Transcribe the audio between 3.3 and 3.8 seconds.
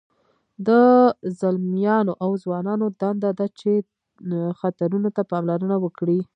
ده چې